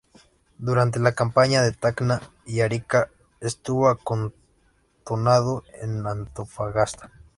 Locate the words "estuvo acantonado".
3.39-5.63